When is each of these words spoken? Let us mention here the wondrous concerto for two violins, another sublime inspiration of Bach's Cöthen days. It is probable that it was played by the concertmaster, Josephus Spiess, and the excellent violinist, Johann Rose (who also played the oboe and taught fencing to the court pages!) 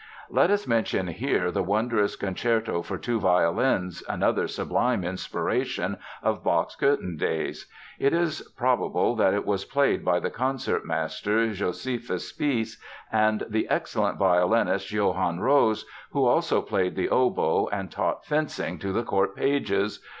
Let 0.31 0.49
us 0.49 0.65
mention 0.65 1.05
here 1.09 1.51
the 1.51 1.61
wondrous 1.61 2.15
concerto 2.15 2.81
for 2.81 2.97
two 2.97 3.19
violins, 3.19 4.01
another 4.09 4.47
sublime 4.47 5.03
inspiration 5.03 5.97
of 6.23 6.43
Bach's 6.43 6.75
Cöthen 6.75 7.19
days. 7.19 7.67
It 7.99 8.11
is 8.11 8.41
probable 8.57 9.15
that 9.17 9.35
it 9.35 9.45
was 9.45 9.63
played 9.63 10.03
by 10.03 10.19
the 10.19 10.31
concertmaster, 10.31 11.53
Josephus 11.53 12.33
Spiess, 12.33 12.77
and 13.11 13.45
the 13.47 13.69
excellent 13.69 14.17
violinist, 14.17 14.91
Johann 14.91 15.39
Rose 15.39 15.85
(who 16.13 16.25
also 16.25 16.63
played 16.63 16.95
the 16.95 17.09
oboe 17.09 17.67
and 17.71 17.91
taught 17.91 18.25
fencing 18.25 18.79
to 18.79 18.91
the 18.91 19.03
court 19.03 19.35
pages!) 19.35 20.03